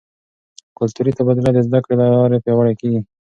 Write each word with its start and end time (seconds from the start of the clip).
کلتوري 0.77 1.11
تبادله 1.17 1.49
د 1.53 1.59
زده 1.67 1.79
کړې 1.83 1.95
له 2.01 2.05
لارې 2.15 2.37
پیاوړې 2.43 2.73
کیږي. 2.81 2.99